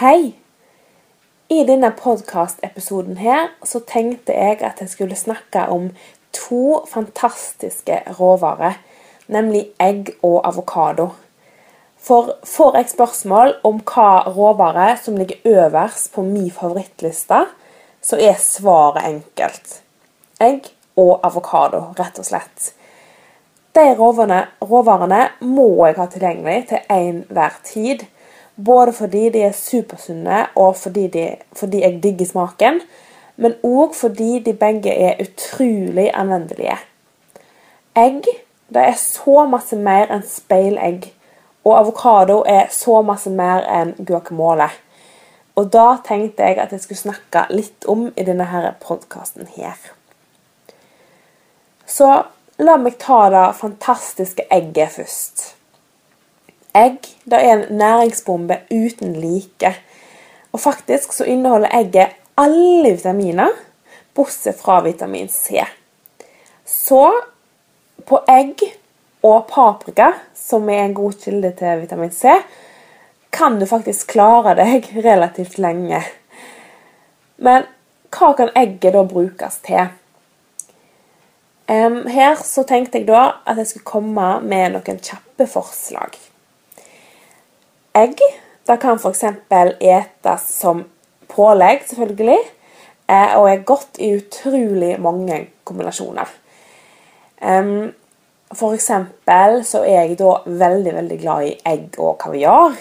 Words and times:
Hei! 0.00 0.32
I 1.52 1.64
denne 1.68 1.90
podkastepisoden 1.92 3.18
her 3.20 3.50
så 3.68 3.82
tenkte 3.84 4.32
jeg 4.32 4.62
at 4.64 4.78
jeg 4.80 4.88
skulle 4.88 5.16
snakke 5.16 5.66
om 5.68 5.90
to 6.32 6.78
fantastiske 6.88 7.98
råvarer, 8.16 8.78
nemlig 9.28 9.66
egg 9.76 10.14
og 10.24 10.38
avokado. 10.48 11.10
For 12.00 12.30
får 12.48 12.78
jeg 12.78 12.88
spørsmål 12.94 13.52
om 13.68 13.82
hva 13.90 14.22
råvare 14.32 14.86
som 15.02 15.18
ligger 15.20 15.44
øverst 15.44 16.14
på 16.14 16.24
min 16.24 16.48
favorittliste, 16.48 17.42
så 18.00 18.16
er 18.16 18.40
svaret 18.40 19.04
enkelt. 19.04 19.82
Egg 20.40 20.70
og 20.96 21.20
avokado, 21.28 21.82
rett 22.00 22.22
og 22.22 22.30
slett. 22.30 22.70
De 23.76 23.84
råvarene, 24.00 24.46
råvarene 24.64 25.20
må 25.44 25.68
jeg 25.90 26.00
ha 26.00 26.08
tilgjengelig 26.08 26.64
til 26.72 26.88
enhver 26.96 27.60
tid. 27.68 28.08
Både 28.56 28.92
fordi 28.92 29.28
de 29.30 29.42
er 29.42 29.52
supersunne, 29.52 30.46
og 30.56 30.76
fordi, 30.76 31.06
de, 31.06 31.36
fordi 31.56 31.80
jeg 31.80 32.02
digger 32.02 32.26
smaken. 32.26 32.80
Men 33.36 33.54
òg 33.64 33.94
fordi 33.96 34.38
de 34.44 34.52
begge 34.52 34.92
er 34.92 35.22
utrolig 35.22 36.10
anvendelige. 36.14 36.76
Egg 37.96 38.26
det 38.70 38.82
er 38.86 38.98
så 38.98 39.46
masse 39.50 39.76
mer 39.76 40.12
enn 40.14 40.22
speilegg. 40.26 41.08
Og 41.66 41.74
avokado 41.78 42.42
er 42.46 42.70
så 42.72 43.00
masse 43.02 43.30
mer 43.30 43.66
enn 43.66 43.94
guacamole. 44.06 44.68
Og 45.58 45.72
da 45.72 45.96
tenkte 46.06 46.46
jeg 46.46 46.60
at 46.62 46.72
jeg 46.72 46.84
skulle 46.84 47.02
snakke 47.02 47.46
litt 47.50 47.84
om 47.90 48.06
i 48.16 48.24
denne 48.24 48.74
podkasten 48.80 49.48
her. 49.56 49.76
Så 51.86 52.10
la 52.62 52.76
meg 52.78 53.00
ta 53.02 53.24
det 53.32 53.46
fantastiske 53.58 54.46
egget 54.54 54.94
først. 55.00 55.44
Egg 56.74 57.06
det 57.24 57.38
er 57.38 57.52
en 57.52 57.76
næringsbombe 57.78 58.60
uten 58.70 59.16
like. 59.16 59.74
Og 60.52 60.60
faktisk 60.60 61.12
så 61.12 61.24
inneholder 61.24 61.68
egget 61.74 62.16
alle 62.38 62.94
vitaminer, 62.96 63.50
bortsett 64.14 64.58
fra 64.60 64.80
vitamin 64.80 65.28
C. 65.28 65.64
Så 66.64 67.10
på 68.06 68.20
egg 68.28 68.62
og 69.22 69.46
paprika, 69.50 70.12
som 70.34 70.68
er 70.68 70.84
en 70.84 70.94
god 70.94 71.18
kilde 71.22 71.52
til 71.58 71.82
vitamin 71.82 72.10
C, 72.10 72.32
kan 73.32 73.60
du 73.60 73.66
faktisk 73.66 74.14
klare 74.14 74.56
deg 74.58 74.90
relativt 75.08 75.58
lenge. 75.58 76.02
Men 77.36 77.68
hva 78.10 78.32
kan 78.36 78.50
egget 78.56 78.94
da 78.94 79.04
brukes 79.06 79.60
til? 79.66 79.92
Her 81.70 82.40
så 82.42 82.64
tenkte 82.66 82.98
jeg 82.98 83.06
da 83.06 83.28
at 83.46 83.60
jeg 83.60 83.70
skulle 83.70 83.86
komme 83.86 84.32
med 84.42 84.74
noen 84.74 84.98
kjappe 84.98 85.46
forslag. 85.46 86.18
Egg 87.94 88.20
det 88.70 88.76
kan 88.78 88.98
f.eks. 89.00 89.24
etes 89.80 90.42
som 90.60 90.84
pålegg, 91.30 91.82
selvfølgelig, 91.88 92.38
eh, 93.10 93.32
og 93.38 93.48
er 93.50 93.64
godt 93.66 93.98
i 93.98 94.12
utrolig 94.18 94.92
mange 95.02 95.40
kombinasjoner. 95.66 96.30
For 98.50 98.74
eksempel 98.76 99.62
så 99.64 99.80
er 99.86 100.04
jeg 100.04 100.18
da 100.20 100.34
veldig, 100.44 100.92
veldig 100.94 101.18
glad 101.22 101.46
i 101.46 101.54
egg 101.70 101.96
og 101.98 102.18
kaviar. 102.20 102.74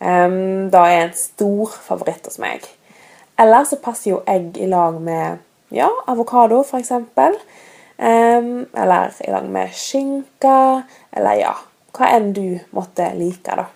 Det 0.00 0.80
er 0.80 0.96
en 1.04 1.14
stor 1.16 1.76
favoritt 1.86 2.26
hos 2.26 2.40
meg. 2.42 2.66
Eller 3.38 3.68
så 3.68 3.78
passer 3.80 4.10
jo 4.10 4.22
egg 4.26 4.58
i 4.58 4.66
lag 4.66 4.98
med 5.00 5.38
ja, 5.70 5.88
avokado, 6.08 6.62
f.eks. 6.64 6.92
Eller 8.00 9.22
i 9.22 9.30
lag 9.32 9.48
med 9.52 9.72
skinke, 9.76 10.58
eller 11.12 11.40
ja, 11.44 11.54
hva 11.96 12.12
enn 12.16 12.32
du 12.36 12.58
måtte 12.76 13.12
like, 13.16 13.56
da. 13.56 13.68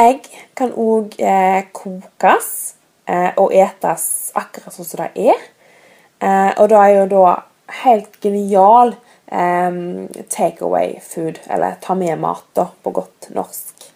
Egg 0.00 0.26
kan 0.56 0.72
òg 0.78 1.16
eh, 1.20 1.66
kokes 1.76 2.50
eh, 3.10 3.30
og 3.36 3.52
etes 3.52 4.04
akkurat 4.38 4.74
sånn 4.74 4.88
som 4.88 5.02
det 5.02 5.30
er. 5.30 5.42
Eh, 6.20 6.50
og 6.56 6.70
det 6.72 6.78
er 6.80 6.92
jo 6.94 7.06
da 7.10 7.24
helt 7.82 8.16
genial 8.22 8.94
eh, 9.28 9.80
takeaway 10.32 10.96
food, 11.04 11.42
eller 11.50 11.76
ta 11.84 11.96
med-mat, 11.98 12.46
da, 12.56 12.70
på 12.82 12.94
godt 12.96 13.30
norsk. 13.36 13.90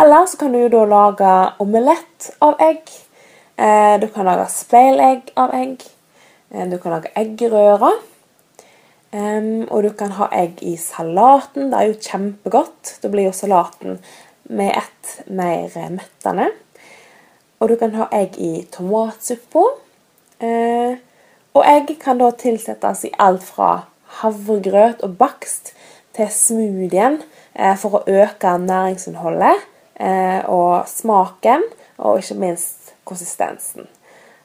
Eller 0.00 0.26
så 0.26 0.40
kan 0.40 0.54
du 0.54 0.62
jo 0.64 0.72
da 0.72 0.86
lage 0.90 1.34
omelett 1.62 2.32
av 2.42 2.58
egg. 2.58 2.88
Du 4.02 4.08
kan 4.10 4.26
lage 4.26 4.48
speilegg 4.50 5.28
av 5.38 5.52
egg. 5.54 5.84
Du 6.50 6.74
kan 6.82 6.96
lage 6.96 7.12
eggerører. 7.14 8.00
Um, 9.14 9.68
og 9.70 9.84
du 9.84 9.92
kan 9.94 10.16
ha 10.18 10.26
egg 10.34 10.58
i 10.66 10.74
salaten. 10.80 11.68
Det 11.70 11.78
er 11.78 11.90
jo 11.92 11.98
kjempegodt. 12.02 12.96
Da 12.98 13.10
blir 13.12 13.28
jo 13.28 13.36
salaten 13.36 14.00
med 14.44 14.76
ett 14.76 15.26
mer 15.26 15.90
mettende. 15.90 16.50
Og 17.58 17.68
du 17.68 17.76
kan 17.80 17.94
ha 17.96 18.08
egg 18.12 18.36
i 18.38 18.66
tomatsuppa. 18.72 19.64
Eh, 20.44 20.96
og 21.54 21.66
egg 21.70 21.94
kan 22.02 22.18
da 22.20 22.30
tilsettes 22.36 23.04
i 23.06 23.12
alt 23.18 23.44
fra 23.46 23.86
havregrøt 24.20 25.04
og 25.06 25.16
bakst 25.18 25.72
til 26.14 26.30
smoothien 26.30 27.20
eh, 27.54 27.76
for 27.78 28.00
å 28.00 28.04
øke 28.10 28.56
næringsinnholdet 28.66 29.64
eh, 30.00 30.42
og 30.50 30.88
smaken, 30.90 31.62
og 31.98 32.18
ikke 32.20 32.38
minst 32.42 32.94
konsistensen. 33.06 33.88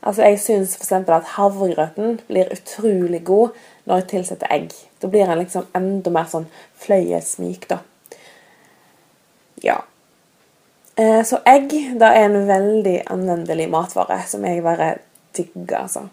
Altså 0.01 0.23
Jeg 0.23 0.39
syns 0.39 0.77
f.eks. 0.77 0.91
at 0.93 1.33
havregrøten 1.35 2.19
blir 2.27 2.51
utrolig 2.53 3.23
god 3.25 3.57
når 3.85 3.95
jeg 3.95 4.07
tilsetter 4.13 4.53
egg. 4.53 4.71
Da 5.01 5.07
blir 5.07 5.27
den 5.27 5.41
liksom 5.41 5.67
enda 5.75 6.13
mer 6.13 6.29
sånn 6.29 6.47
fløyelsmyk, 6.79 7.67
da. 7.69 7.81
Ja. 9.63 9.81
Eh, 10.99 11.23
så 11.23 11.39
egg 11.47 11.71
det 11.71 12.07
er 12.07 12.25
en 12.25 12.41
veldig 12.47 12.95
anvendelig 13.13 13.69
matvare 13.71 14.19
som 14.27 14.43
jeg 14.43 14.63
bare 14.65 14.93
digger, 15.35 15.85
altså. 15.85 16.07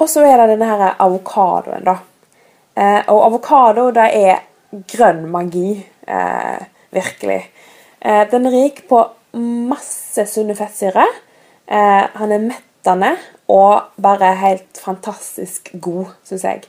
Og 0.00 0.08
så 0.08 0.24
er 0.24 0.40
det 0.40 0.54
denne 0.54 0.70
her 0.70 0.96
avokadoen, 0.98 1.84
da. 1.86 1.98
Eh, 2.74 3.02
og 3.12 3.26
avokado 3.28 3.90
det 3.94 4.08
er 4.16 4.42
grønn 4.90 5.26
magi, 5.30 5.76
eh, 6.06 6.66
virkelig. 6.90 7.40
Den 8.00 8.46
er 8.48 8.54
rik 8.54 8.86
på 8.88 8.98
masse 9.36 10.24
sunne 10.26 10.54
fettsyrer. 10.56 11.10
Han 12.16 12.32
er 12.32 12.46
mettende 12.46 13.10
og 13.52 13.92
bare 14.00 14.30
helt 14.40 14.80
fantastisk 14.80 15.68
god, 15.84 16.14
syns 16.24 16.46
jeg. 16.48 16.62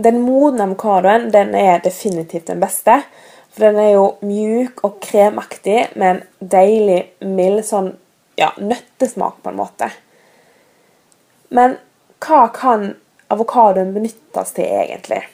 Den 0.00 0.22
modne 0.24 0.64
avokadoen 0.64 1.28
den 1.32 1.54
er 1.54 1.82
definitivt 1.84 2.48
den 2.48 2.60
beste. 2.60 3.02
For 3.50 3.66
den 3.66 3.80
er 3.82 3.90
jo 3.92 4.04
mjuk 4.24 4.84
og 4.86 5.00
kremaktig 5.02 5.88
med 5.98 6.10
en 6.10 6.48
deilig, 6.52 7.00
mild 7.26 7.64
sånn 7.66 7.90
ja, 8.38 8.52
nøttesmak, 8.56 9.42
på 9.42 9.50
en 9.50 9.58
måte. 9.58 9.90
Men 11.50 11.76
hva 12.22 12.44
kan 12.54 12.92
avokadoen 13.30 13.92
benyttes 13.94 14.54
til, 14.56 14.70
egentlig? 14.70 15.24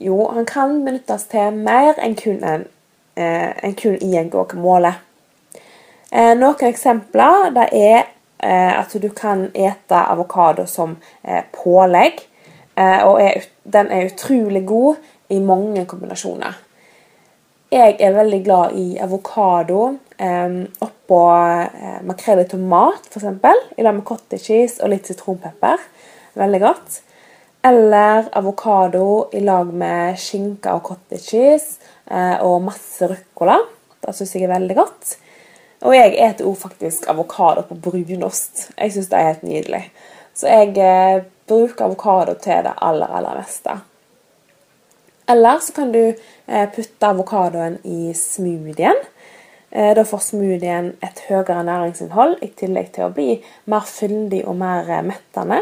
Jo, 0.00 0.16
han 0.32 0.46
kan 0.48 0.80
benyttes 0.86 1.28
til 1.30 1.54
mer 1.54 1.98
enn 2.00 2.16
kun, 2.18 2.40
en, 2.42 2.64
eh, 3.16 3.52
en 3.62 3.76
kun 3.78 3.98
i 4.00 4.16
en 4.16 4.30
guacamole. 4.32 4.94
Eh, 6.10 6.34
noen 6.38 6.68
eksempler 6.70 7.50
det 7.52 7.68
er 7.76 7.98
eh, 8.38 8.72
at 8.78 8.94
du 8.96 9.10
kan 9.12 9.48
ete 9.54 9.98
avokado 9.98 10.66
som 10.66 10.96
eh, 11.22 11.44
pålegg. 11.52 12.22
Eh, 12.78 13.02
og 13.06 13.18
er, 13.22 13.46
den 13.66 13.90
er 13.90 14.12
utrolig 14.12 14.62
god 14.66 14.96
i 15.34 15.40
mange 15.42 15.84
kombinasjoner. 15.88 16.64
Jeg 17.72 17.98
er 18.00 18.14
veldig 18.16 18.38
glad 18.46 18.76
i 18.80 18.86
avokado 19.04 19.80
eh, 20.16 20.54
oppå 20.80 21.18
eh, 21.34 21.98
makrell 22.08 22.40
i 22.40 22.46
tomat, 22.48 23.10
f.eks. 23.10 23.26
I 23.76 23.84
lag 23.84 23.98
med 23.98 24.06
cottage 24.08 24.46
cheese 24.46 24.80
og 24.80 24.94
litt 24.94 25.10
sitronpepper. 25.10 25.84
Veldig 26.38 26.60
godt. 26.62 27.00
Eller 27.68 28.30
avokado 28.38 29.28
i 29.36 29.42
lag 29.44 29.72
med 29.74 30.16
skinke 30.22 30.72
og 30.72 30.86
cottage 30.86 31.26
cheese 31.26 31.90
eh, 32.06 32.38
og 32.46 32.62
masse 32.70 33.10
ruccola. 33.10 33.58
Det 33.98 34.14
syns 34.16 34.36
jeg 34.36 34.46
er 34.46 34.54
veldig 34.54 34.78
godt. 34.78 35.16
Og 35.84 35.94
jeg 35.94 36.16
også 36.40 36.54
faktisk 36.62 37.08
avokado 37.10 37.66
på 37.68 37.76
brunost. 37.82 38.70
Jeg 38.78 38.94
syns 38.94 39.10
det 39.10 39.18
er 39.18 39.28
helt 39.28 39.44
nydelig. 39.46 39.82
Så 40.34 40.48
jeg 40.48 41.26
bruker 41.48 41.88
avokado 41.88 42.34
til 42.42 42.64
det 42.66 42.74
aller, 42.84 43.10
aller 43.18 43.40
meste. 43.40 43.78
Eller 45.28 45.58
så 45.58 45.72
kan 45.72 45.92
du 45.92 46.14
eh, 46.46 46.68
putte 46.72 47.06
avokadoen 47.06 47.78
i 47.84 48.14
smoothien. 48.14 48.96
Eh, 49.70 49.90
da 49.96 50.04
får 50.08 50.22
smoothien 50.24 50.94
et 51.04 51.20
høyere 51.28 51.60
næringsinnhold, 51.68 52.38
i 52.40 52.48
tillegg 52.56 52.94
til 52.94 53.08
å 53.08 53.12
bli 53.12 53.34
mer 53.68 53.84
fyldig 53.84 54.40
og 54.48 54.56
mer 54.56 54.88
eh, 54.88 55.04
mettende. 55.04 55.60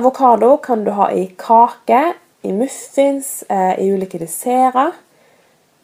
Avokado 0.00 0.54
kan 0.64 0.86
du 0.86 0.94
ha 0.96 1.10
i 1.12 1.26
kake, 1.36 2.00
i 2.40 2.54
muffins, 2.56 3.42
i 3.50 3.88
ulike 3.90 4.16
desserter. 4.22 4.94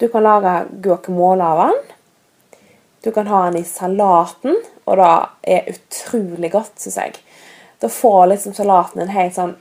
Du 0.00 0.06
kan 0.08 0.24
lage 0.24 0.52
guacamole 0.80 1.44
av 1.44 1.62
den. 1.66 1.82
Du 3.04 3.10
kan 3.12 3.26
ha 3.28 3.42
den 3.50 3.60
i 3.60 3.66
salaten, 3.68 4.56
og 4.86 4.96
det 5.02 5.10
er 5.52 5.68
utrolig 5.74 6.52
godt, 6.54 6.78
syns 6.80 6.96
jeg. 7.02 7.18
Da 7.80 7.88
får 7.88 8.26
liksom 8.32 8.54
salaten 8.56 9.02
en 9.02 9.14
helt 9.14 9.34
sånn 9.36 9.56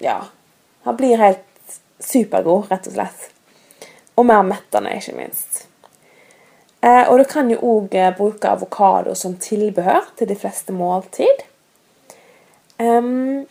Ja, 0.00 0.20
den 0.84 0.96
blir 0.96 1.16
helt 1.16 1.78
supergod, 2.00 2.68
rett 2.70 2.86
og 2.86 2.92
slett. 2.92 3.30
og 4.16 4.24
mer 4.26 4.42
mettende, 4.42 4.94
ikke 4.96 5.12
minst. 5.16 5.66
Eh, 6.80 7.08
og 7.08 7.18
du 7.18 7.24
kan 7.28 7.50
jo 7.50 7.58
òg 7.60 7.92
bruke 8.16 8.48
avokado 8.48 9.14
som 9.14 9.34
tilbehør 9.36 10.06
til 10.16 10.28
de 10.28 10.36
fleste 10.36 10.72
måltid. 10.72 11.42
Um, 12.78 13.46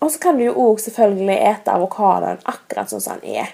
og 0.00 0.10
så 0.10 0.18
kan 0.18 0.38
du 0.38 0.44
jo 0.44 0.54
òg 0.54 0.80
selvfølgelig 0.82 1.36
ete 1.50 1.74
avokadoen 1.74 2.42
akkurat 2.44 2.90
sånn 2.90 3.02
som 3.02 3.20
den 3.22 3.38
er. 3.44 3.52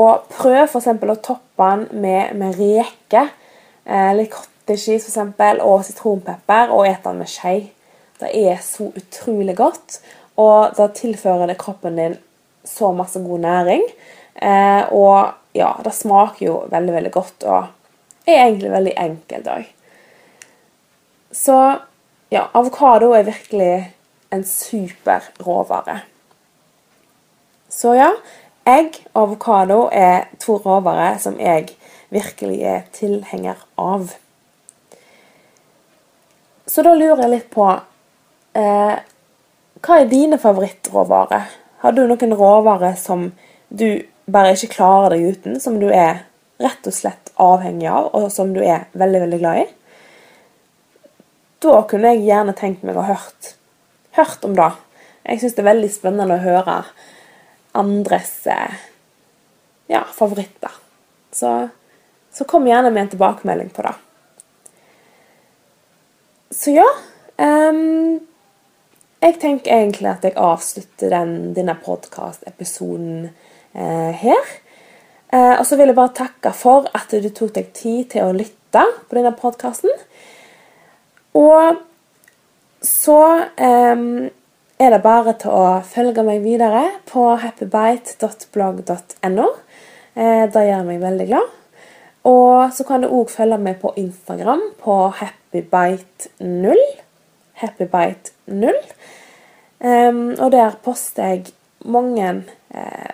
Og 0.00 0.24
prøv 0.32 0.64
f.eks. 0.64 0.88
å 0.88 1.16
toppe 1.20 1.68
den 1.70 2.00
med, 2.02 2.32
med 2.40 2.56
reker. 2.56 3.30
Eh, 3.84 4.12
litt 4.16 4.32
cottage 4.32 4.80
cheese 4.80 5.10
eksempel, 5.10 5.60
og 5.60 5.84
sitronpepper, 5.84 6.72
og 6.72 6.88
ete 6.88 7.10
den 7.10 7.20
med 7.20 7.30
skje. 7.30 7.54
Det 8.20 8.30
er 8.36 8.58
så 8.64 8.90
utrolig 8.96 9.56
godt, 9.56 10.00
og 10.40 10.76
da 10.76 10.88
tilfører 10.94 11.50
det 11.50 11.58
kroppen 11.60 11.98
din 11.98 12.16
så 12.64 12.92
masse 12.92 13.20
god 13.24 13.40
næring. 13.44 13.84
Eh, 14.34 14.92
og 14.92 15.32
ja, 15.56 15.72
det 15.84 15.94
smaker 15.96 16.46
jo 16.46 16.56
veldig, 16.70 16.94
veldig 16.94 17.12
godt, 17.12 17.44
og 17.44 17.66
er 18.26 18.44
egentlig 18.44 18.72
veldig 18.72 18.94
enkelt 18.96 19.48
òg. 19.50 19.64
Så 21.32 21.56
ja, 22.30 22.46
avokado 22.54 23.12
er 23.14 23.26
virkelig 23.26 23.90
en 24.30 24.44
super 24.44 25.26
råvare. 25.46 26.00
Så 27.70 27.94
ja, 27.94 28.10
egg 28.66 28.98
og 29.14 29.22
avokado 29.22 29.84
er 29.92 30.28
to 30.42 30.58
råvarer 30.62 31.18
som 31.22 31.38
jeg 31.40 31.70
virkelig 32.10 32.62
er 32.66 32.82
tilhenger 32.94 33.58
av. 33.78 34.10
Så 36.66 36.82
da 36.86 36.94
lurer 36.94 37.24
jeg 37.24 37.32
litt 37.34 37.48
på 37.50 37.66
eh, 38.58 38.96
Hva 39.80 39.98
er 40.00 40.10
dine 40.10 40.38
favorittråvarer? 40.40 41.46
Har 41.80 41.92
du 41.96 42.02
noen 42.06 42.34
råvarer 42.36 42.96
som 43.00 43.30
du 43.68 44.02
bare 44.30 44.54
ikke 44.54 44.74
klarer 44.74 45.14
deg 45.14 45.36
uten, 45.36 45.60
som 45.60 45.78
du 45.80 45.88
er 45.88 46.26
rett 46.60 46.86
og 46.86 46.94
slett 46.94 47.32
avhengig 47.40 47.88
av, 47.88 48.10
og 48.14 48.28
som 48.32 48.52
du 48.52 48.60
er 48.60 48.90
veldig, 48.92 49.22
veldig 49.24 49.38
glad 49.40 49.62
i? 49.62 49.68
Da 51.60 51.80
kunne 51.88 52.12
jeg 52.12 52.26
gjerne 52.28 52.56
tenkt 52.56 52.84
meg 52.84 52.96
å 52.96 53.08
hørt 53.08 53.54
hørt 54.16 54.44
om 54.44 54.54
det. 54.56 54.70
Jeg 55.24 55.40
syns 55.40 55.56
det 55.56 55.62
er 55.62 55.70
veldig 55.70 55.90
spennende 55.92 56.36
å 56.36 56.42
høre 56.42 56.76
andres 57.78 58.32
eh, 58.50 58.78
ja, 59.92 60.02
favoritter. 60.16 60.72
Så, 61.32 61.52
så, 62.32 62.46
kom 62.48 62.66
gjerne 62.66 62.90
med 62.90 63.04
en 63.04 63.12
tilbakemelding 63.12 63.70
på 63.74 63.84
det. 63.86 63.94
Så 66.50 66.74
ja 66.74 66.88
um, 67.38 68.18
Jeg 69.20 69.34
tenker 69.36 69.68
egentlig 69.74 70.06
at 70.08 70.22
jeg 70.24 70.32
avslutter 70.40 71.10
den, 71.12 71.52
denne 71.52 71.74
podkast-episoden 71.84 73.26
eh, 73.28 74.12
her. 74.16 74.46
Eh, 75.28 75.58
og 75.58 75.66
så 75.68 75.76
vil 75.76 75.92
jeg 75.92 75.98
bare 75.98 76.16
takke 76.16 76.48
for 76.56 76.88
at 76.96 77.12
du 77.12 77.28
tok 77.28 77.52
deg 77.58 77.68
tid 77.76 78.08
til 78.14 78.24
å 78.24 78.32
lytte 78.32 78.80
på 78.80 79.12
denne 79.18 79.36
podkasten. 79.36 79.92
Og 81.36 81.84
så 82.80 83.44
eh, 83.60 84.32
er 84.80 84.88
det 84.96 85.04
bare 85.04 85.36
til 85.44 85.52
å 85.52 85.84
følge 85.84 86.24
meg 86.24 86.40
videre 86.46 87.04
på 87.12 87.36
happybite.blogg.no. 87.44 89.48
Eh, 90.16 90.48
det 90.48 90.64
gjør 90.70 90.88
meg 90.88 91.04
veldig 91.04 91.28
glad. 91.28 91.44
Og 92.24 92.72
så 92.72 92.88
kan 92.88 93.04
du 93.04 93.12
òg 93.12 93.28
følge 93.28 93.60
meg 93.60 93.84
på 93.84 93.92
Instagram 94.00 94.64
på 94.80 95.12
happybite0. 95.20 96.80
Happybite0. 97.60 98.29
Um, 99.80 100.34
og 100.36 100.50
der 100.52 100.76
poster 100.84 101.30
jeg 101.32 101.54
mange 101.88 102.26
eh, 102.74 103.12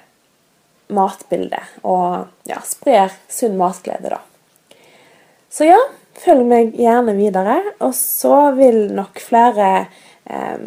matbilder 0.90 1.68
og 1.86 2.26
ja, 2.48 2.58
sprer 2.66 3.14
sunn 3.30 3.54
matglede, 3.58 4.10
da. 4.10 4.20
Så 5.50 5.68
ja, 5.68 5.78
følg 6.20 6.46
meg 6.48 6.74
gjerne 6.76 7.16
videre. 7.16 7.60
Og 7.80 7.94
så 7.96 8.50
vil 8.58 8.86
nok 8.96 9.22
flere 9.22 9.70
eh, 10.26 10.58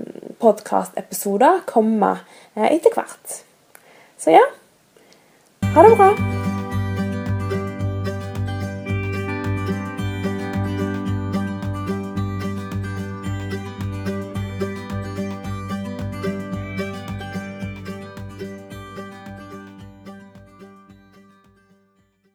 podkastepisoder 0.42 1.66
komme 1.70 2.16
eh, 2.56 2.70
etter 2.72 2.96
hvert. 2.98 3.42
Så 4.20 4.36
ja, 4.36 4.46
ha 5.74 5.88
det 5.88 5.98
bra. 6.00 6.14